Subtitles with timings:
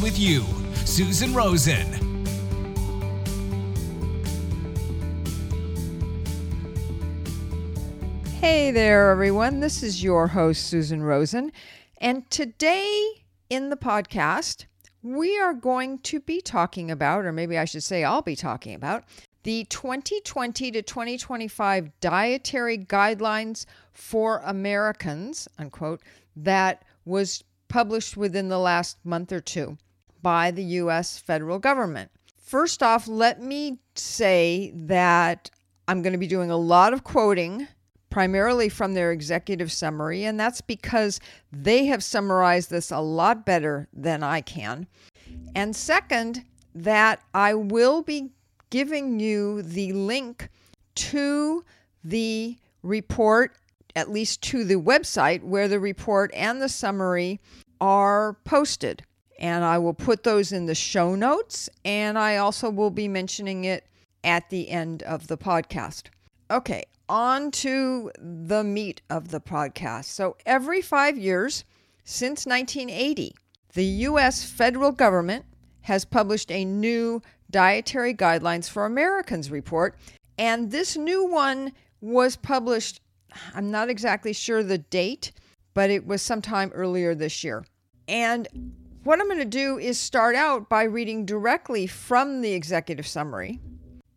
[0.00, 0.44] with you.
[0.84, 1.86] Susan Rosen.
[8.34, 9.60] Hey there, everyone.
[9.60, 11.50] This is your host, Susan Rosen.
[11.98, 14.66] And today in the podcast,
[15.02, 18.74] we are going to be talking about, or maybe I should say, I'll be talking
[18.74, 19.04] about,
[19.44, 26.02] the 2020 to 2025 dietary guidelines for Americans, unquote,
[26.36, 29.78] that was published within the last month or two
[30.26, 32.10] by the US federal government.
[32.36, 35.48] First off, let me say that
[35.86, 37.68] I'm going to be doing a lot of quoting,
[38.10, 41.20] primarily from their executive summary, and that's because
[41.52, 44.88] they have summarized this a lot better than I can.
[45.54, 46.42] And second,
[46.74, 48.32] that I will be
[48.70, 50.48] giving you the link
[50.96, 51.64] to
[52.02, 53.52] the report,
[53.94, 57.38] at least to the website where the report and the summary
[57.80, 59.04] are posted.
[59.38, 63.64] And I will put those in the show notes, and I also will be mentioning
[63.64, 63.86] it
[64.24, 66.04] at the end of the podcast.
[66.50, 70.04] Okay, on to the meat of the podcast.
[70.04, 71.64] So, every five years
[72.04, 73.34] since 1980,
[73.74, 74.44] the U.S.
[74.44, 75.44] federal government
[75.82, 79.96] has published a new Dietary Guidelines for Americans report.
[80.38, 83.00] And this new one was published,
[83.54, 85.32] I'm not exactly sure the date,
[85.74, 87.64] but it was sometime earlier this year.
[88.08, 88.48] And
[89.06, 93.60] what I'm going to do is start out by reading directly from the executive summary.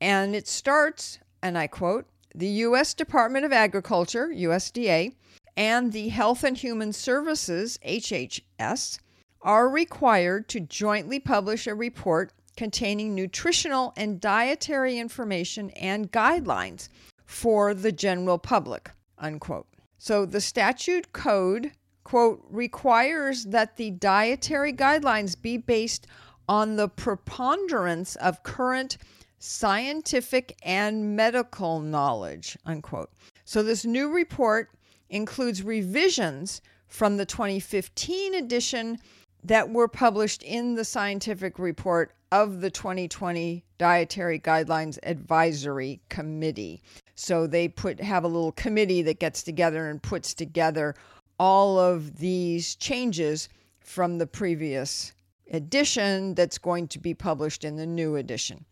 [0.00, 2.94] And it starts, and I quote The U.S.
[2.94, 5.14] Department of Agriculture, USDA,
[5.58, 8.98] and the Health and Human Services, HHS,
[9.42, 16.88] are required to jointly publish a report containing nutritional and dietary information and guidelines
[17.26, 19.66] for the general public, unquote.
[19.98, 21.72] So the statute code,
[22.08, 26.06] quote, requires that the dietary guidelines be based
[26.48, 28.96] on the preponderance of current
[29.38, 33.10] scientific and medical knowledge, unquote.
[33.44, 34.70] So this new report
[35.10, 38.96] includes revisions from the 2015 edition
[39.44, 46.82] that were published in the scientific report of the 2020 Dietary Guidelines Advisory Committee.
[47.14, 50.94] So they put have a little committee that gets together and puts together
[51.38, 53.48] all of these changes
[53.80, 55.12] from the previous
[55.50, 58.64] edition that's going to be published in the new edition.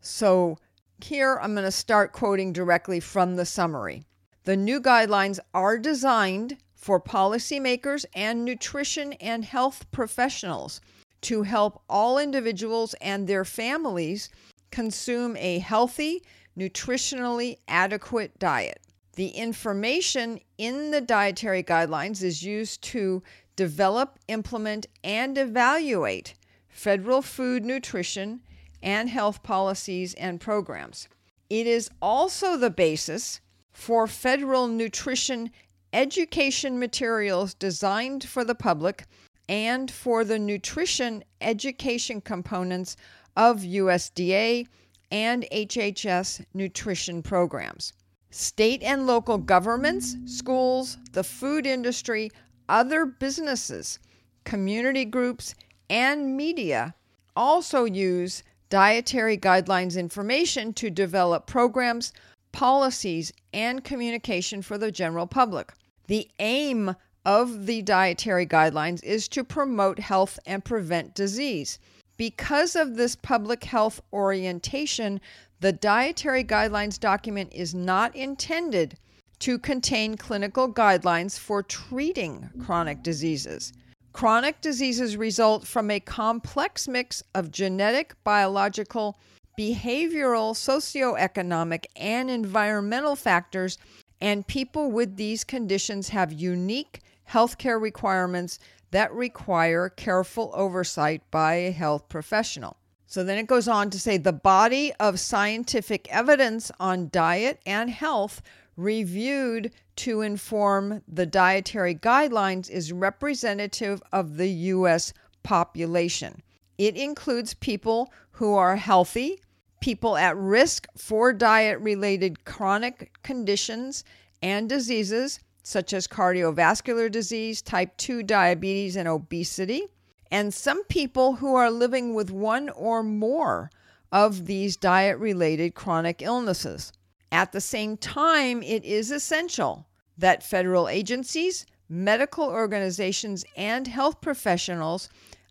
[0.00, 0.58] So
[1.02, 4.04] here I'm going to start quoting directly from the summary.
[4.44, 10.80] The new guidelines are designed for policymakers and nutrition and health professionals
[11.22, 14.28] to help all individuals and their families
[14.70, 16.22] consume a healthy,
[16.56, 18.80] nutritionally adequate diet.
[19.16, 23.22] The information in the dietary guidelines is used to
[23.56, 26.34] develop, implement, and evaluate
[26.68, 28.42] federal food nutrition
[28.82, 31.08] and health policies and programs.
[31.48, 33.40] It is also the basis
[33.72, 35.50] for federal nutrition
[35.94, 39.06] education materials designed for the public
[39.48, 42.96] and for the nutrition education components
[43.34, 44.66] of USDA
[45.10, 47.94] and HHS nutrition programs.
[48.30, 52.30] State and local governments, schools, the food industry,
[52.68, 53.98] other businesses,
[54.44, 55.54] community groups,
[55.88, 56.94] and media
[57.36, 62.12] also use dietary guidelines information to develop programs,
[62.52, 65.72] policies, and communication for the general public.
[66.06, 71.78] The aim of the dietary guidelines is to promote health and prevent disease.
[72.16, 75.20] Because of this public health orientation,
[75.60, 78.98] the dietary guidelines document is not intended
[79.38, 83.72] to contain clinical guidelines for treating chronic diseases.
[84.12, 89.18] Chronic diseases result from a complex mix of genetic, biological,
[89.58, 93.78] behavioral, socioeconomic, and environmental factors,
[94.20, 97.00] and people with these conditions have unique
[97.30, 98.58] healthcare requirements
[98.90, 102.76] that require careful oversight by a health professional.
[103.06, 107.88] So then it goes on to say the body of scientific evidence on diet and
[107.88, 108.42] health
[108.76, 115.12] reviewed to inform the dietary guidelines is representative of the U.S.
[115.42, 116.42] population.
[116.76, 119.40] It includes people who are healthy,
[119.80, 124.04] people at risk for diet related chronic conditions
[124.42, 129.88] and diseases such as cardiovascular disease, type 2 diabetes, and obesity,
[130.30, 133.70] and some people who are living with one or more
[134.12, 136.92] of these diet related chronic illnesses.
[137.32, 139.86] At the same time, it is essential
[140.16, 145.08] that federal agencies, medical organizations, and health professionals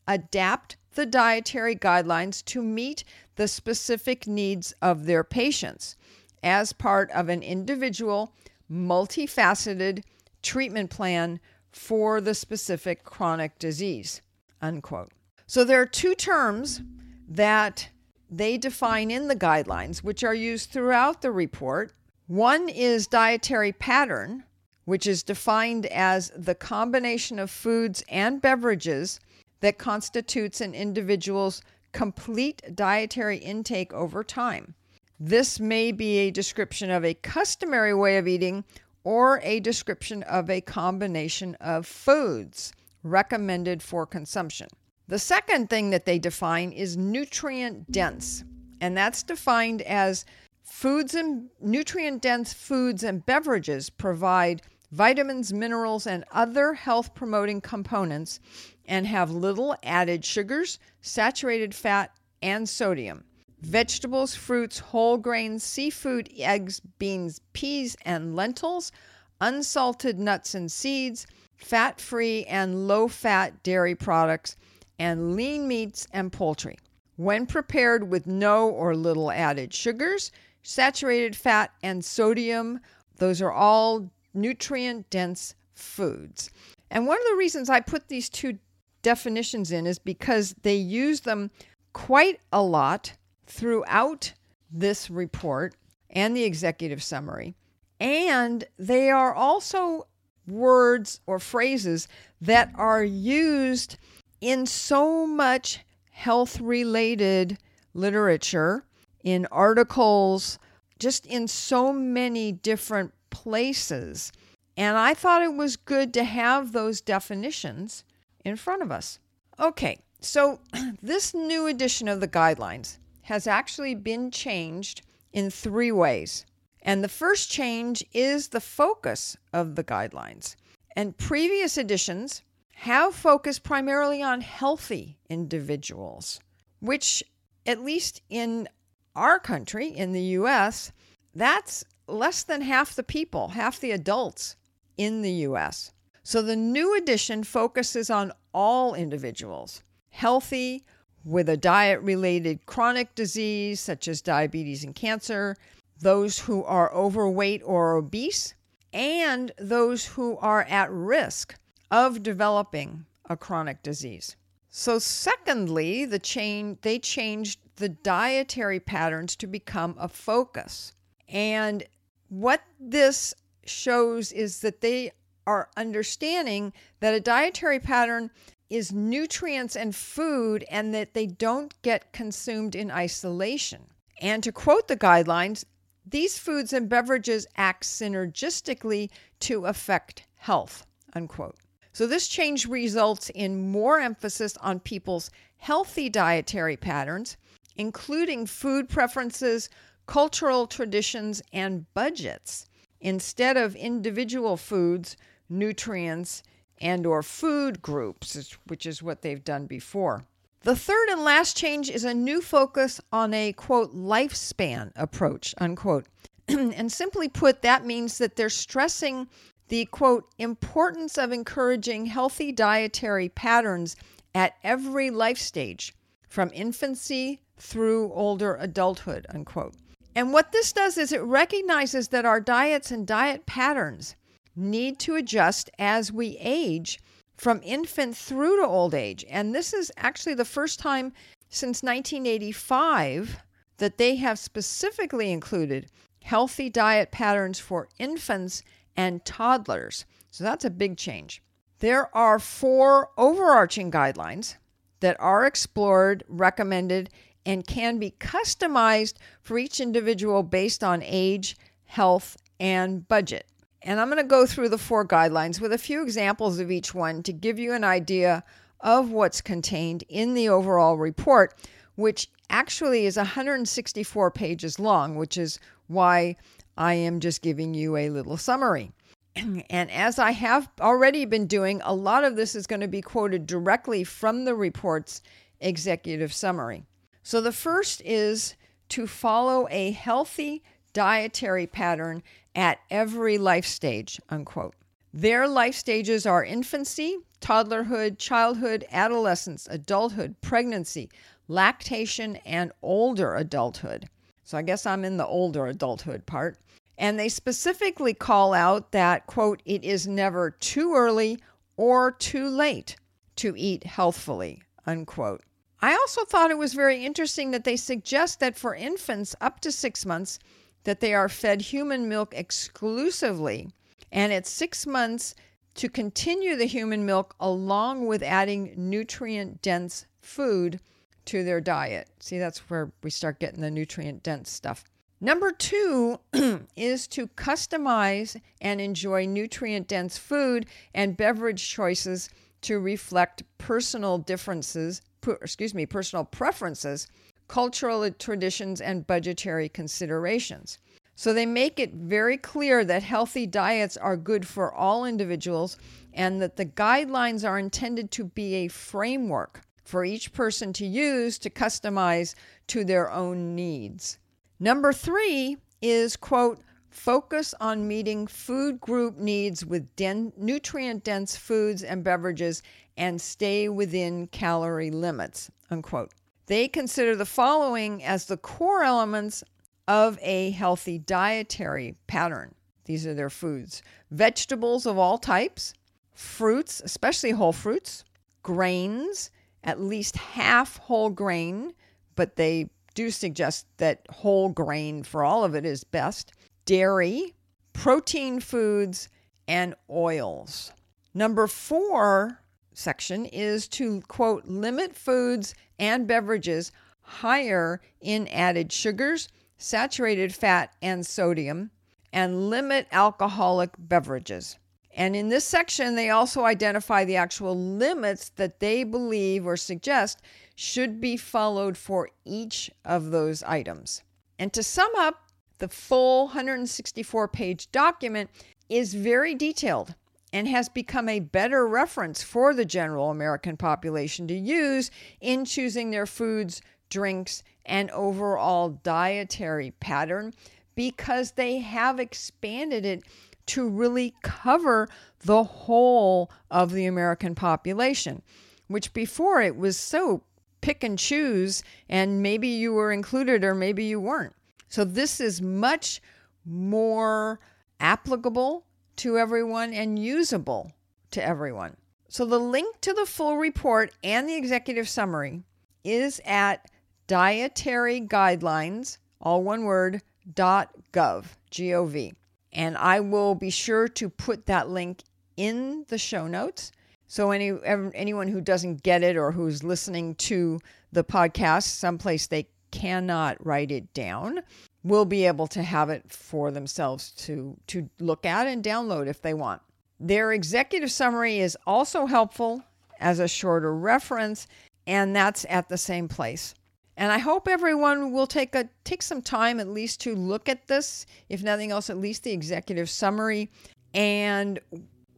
[0.07, 3.03] adapt the dietary guidelines to meet
[3.35, 5.95] the specific needs of their patients
[6.41, 8.33] as part of an individual,
[8.71, 10.03] multifaceted
[10.41, 11.39] treatment plan
[11.71, 14.21] for the specific chronic disease.
[14.65, 15.11] Unquote.
[15.45, 16.81] So there are two terms
[17.27, 17.89] that
[18.31, 21.93] they define in the guidelines, which are used throughout the report.
[22.25, 24.43] One is dietary pattern,
[24.85, 29.19] which is defined as the combination of foods and beverages
[29.59, 31.61] that constitutes an individual's
[31.91, 34.73] complete dietary intake over time.
[35.19, 38.63] This may be a description of a customary way of eating
[39.03, 42.73] or a description of a combination of foods
[43.05, 44.67] recommended for consumption.
[45.07, 48.43] The second thing that they define is nutrient dense,
[48.81, 50.25] and that's defined as
[50.63, 58.39] foods and nutrient dense foods and beverages provide vitamins, minerals, and other health promoting components
[58.87, 62.11] and have little added sugars, saturated fat,
[62.41, 63.23] and sodium.
[63.61, 68.91] Vegetables, fruits, whole grains, seafood, eggs, beans, peas, and lentils,
[69.41, 71.27] unsalted nuts and seeds,
[71.57, 74.57] fat free and low fat dairy products
[74.99, 76.77] and lean meats and poultry.
[77.17, 80.31] When prepared with no or little added sugars,
[80.63, 82.79] saturated fat, and sodium,
[83.17, 86.49] those are all nutrient dense foods.
[86.91, 88.57] And one of the reasons I put these two
[89.01, 91.51] definitions in is because they use them
[91.93, 93.13] quite a lot
[93.45, 94.33] throughout
[94.71, 95.75] this report
[96.09, 97.55] and the executive summary.
[97.99, 100.07] And they are also
[100.47, 102.07] words or phrases
[102.41, 103.97] that are used
[104.41, 105.79] in so much
[106.11, 107.57] health related
[107.93, 108.85] literature,
[109.23, 110.59] in articles,
[110.99, 114.31] just in so many different places.
[114.77, 118.03] And I thought it was good to have those definitions
[118.43, 119.19] in front of us.
[119.59, 120.59] Okay, so
[121.01, 125.01] this new edition of the guidelines has actually been changed
[125.33, 126.45] in three ways.
[126.85, 130.55] And the first change is the focus of the guidelines.
[130.95, 132.43] And previous editions
[132.75, 136.39] have focused primarily on healthy individuals,
[136.79, 137.23] which,
[137.65, 138.69] at least in
[139.15, 140.91] our country, in the US,
[141.33, 144.55] that's less than half the people, half the adults
[144.95, 145.91] in the US.
[146.21, 150.85] So the new edition focuses on all individuals, healthy,
[151.23, 155.55] with a diet related chronic disease such as diabetes and cancer,
[155.99, 158.53] those who are overweight or obese,
[158.93, 161.55] and those who are at risk
[161.91, 164.35] of developing a chronic disease.
[164.69, 170.93] So, secondly, the chain, they changed the dietary patterns to become a focus.
[171.29, 171.85] And
[172.29, 173.33] what this
[173.65, 175.11] shows is that they
[175.47, 178.31] are understanding that a dietary pattern
[178.69, 183.81] is nutrients and food and that they don't get consumed in isolation.
[184.21, 185.65] And to quote the guidelines,
[186.07, 189.09] these foods and beverages act synergistically
[189.41, 190.85] to affect health.
[191.13, 191.55] Unquote.
[191.93, 197.37] So, this change results in more emphasis on people's healthy dietary patterns,
[197.77, 199.69] including food preferences,
[200.05, 202.65] cultural traditions, and budgets,
[202.99, 205.15] instead of individual foods,
[205.49, 206.43] nutrients,
[206.79, 210.25] and or food groups, which is what they've done before.
[210.65, 216.07] The third and last change is a new focus on a quote lifespan approach, unquote.
[216.47, 219.27] and simply put, that means that they're stressing
[219.67, 223.95] the quote importance of encouraging healthy dietary patterns
[224.33, 225.93] at every life stage
[226.29, 229.75] from infancy through older adulthood unquote
[230.15, 234.15] and what this does is it recognizes that our diets and diet patterns
[234.55, 236.99] need to adjust as we age
[237.37, 241.11] from infant through to old age and this is actually the first time
[241.49, 243.37] since 1985
[243.77, 245.89] that they have specifically included
[246.23, 248.63] healthy diet patterns for infants
[248.97, 250.05] and toddlers.
[250.31, 251.41] So that's a big change.
[251.79, 254.55] There are four overarching guidelines
[255.01, 257.09] that are explored, recommended,
[257.45, 263.45] and can be customized for each individual based on age, health, and budget.
[263.85, 266.95] And I'm going to go through the four guidelines with a few examples of each
[266.95, 268.43] one to give you an idea
[268.79, 271.53] of what's contained in the overall report,
[271.93, 276.35] which actually is 164 pages long, which is why
[276.75, 278.91] I am just giving you a little summary.
[279.69, 283.01] And as I have already been doing, a lot of this is going to be
[283.01, 285.21] quoted directly from the report's
[285.59, 286.85] executive summary.
[287.21, 288.55] So the first is
[288.89, 290.63] to follow a healthy
[290.95, 292.23] dietary pattern
[292.55, 294.73] at every life stage, unquote.
[295.13, 301.09] Their life stages are infancy, toddlerhood, childhood, adolescence, adulthood, pregnancy,
[301.49, 304.09] lactation, and older adulthood.
[304.45, 306.57] So I guess I'm in the older adulthood part.
[306.97, 311.39] And they specifically call out that, quote, it is never too early
[311.75, 312.95] or too late
[313.35, 315.41] to eat healthfully, unquote.
[315.81, 319.73] I also thought it was very interesting that they suggest that for infants up to
[319.73, 320.39] six months,
[320.85, 323.69] that they are fed human milk exclusively,
[324.11, 325.35] and at six months
[325.75, 330.79] to continue the human milk along with adding nutrient dense food
[331.25, 332.07] to their diet.
[332.19, 334.85] See, that's where we start getting the nutrient dense stuff.
[335.19, 336.19] Number two
[336.75, 342.29] is to customize and enjoy nutrient dense food and beverage choices
[342.61, 345.01] to reflect personal differences,
[345.41, 347.07] excuse me, personal preferences,
[347.47, 350.79] cultural traditions, and budgetary considerations.
[351.15, 355.77] So they make it very clear that healthy diets are good for all individuals
[356.13, 361.39] and that the guidelines are intended to be a framework for each person to use
[361.39, 362.35] to customize
[362.67, 364.17] to their own needs.
[364.59, 366.59] Number three is, quote,
[366.89, 372.63] focus on meeting food group needs with den- nutrient dense foods and beverages
[372.97, 376.11] and stay within calorie limits, unquote.
[376.47, 379.43] They consider the following as the core elements
[379.87, 382.53] of a healthy dietary pattern.
[382.85, 385.73] These are their foods vegetables of all types,
[386.13, 388.03] fruits, especially whole fruits,
[388.43, 389.31] grains,
[389.63, 391.73] at least half whole grain,
[392.15, 396.31] but they do suggest that whole grain for all of it is best,
[396.65, 397.33] dairy,
[397.73, 399.09] protein foods,
[399.47, 400.71] and oils.
[401.13, 402.39] Number four
[402.77, 411.05] section is to quote, limit foods and beverages higher in added sugars, saturated fat, and
[411.05, 411.71] sodium,
[412.11, 414.57] and limit alcoholic beverages.
[414.95, 420.21] And in this section, they also identify the actual limits that they believe or suggest
[420.55, 424.03] should be followed for each of those items.
[424.39, 428.29] And to sum up, the full 164 page document
[428.69, 429.95] is very detailed
[430.35, 435.91] and has become a better reference for the general American population to use in choosing
[435.91, 440.33] their foods, drinks, and overall dietary pattern
[440.75, 443.01] because they have expanded it
[443.45, 444.89] to really cover
[445.21, 448.21] the whole of the American population,
[448.67, 450.21] which before it was so
[450.59, 454.35] pick and choose, and maybe you were included or maybe you weren't.
[454.67, 456.01] So this is much
[456.43, 457.39] more
[457.79, 458.64] applicable
[458.97, 460.71] to everyone and usable
[461.11, 461.77] to everyone.
[462.09, 465.43] So the link to the full report and the executive summary
[465.83, 466.69] is at
[467.07, 470.01] dietary guidelines, all one word,
[470.33, 472.13] dot gov, G-O-V.
[472.53, 475.03] And I will be sure to put that link
[475.37, 476.71] in the show notes.
[477.07, 477.53] So any
[477.93, 480.59] anyone who doesn't get it or who's listening to
[480.91, 484.41] the podcast someplace they cannot write it down
[484.85, 489.21] will be able to have it for themselves to to look at and download if
[489.21, 489.61] they want.
[489.99, 492.63] Their executive summary is also helpful
[492.99, 494.47] as a shorter reference
[494.85, 496.53] and that's at the same place.
[496.97, 500.67] And I hope everyone will take a take some time at least to look at
[500.67, 503.49] this, if nothing else, at least the executive summary,
[503.95, 504.59] and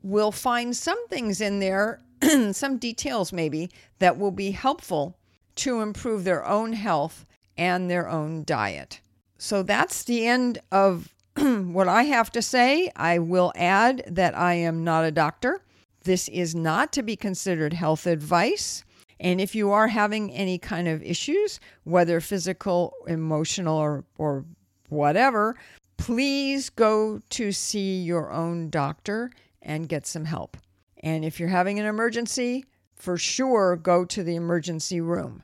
[0.01, 2.00] we'll find some things in there,
[2.53, 3.69] some details maybe,
[4.00, 5.17] that will be helpful
[5.55, 7.25] to improve their own health
[7.57, 9.01] and their own diet.
[9.38, 12.91] So that's the end of what I have to say.
[12.96, 15.62] I will add that I am not a doctor.
[16.03, 18.84] This is not to be considered health advice.
[19.20, 24.46] And if you are having any kind of issues, whether physical, emotional, or, or
[24.89, 25.56] whatever,
[25.98, 30.58] please go to see your own doctor and get some help.
[31.01, 32.65] And if you're having an emergency,
[32.96, 35.44] for sure go to the emergency room.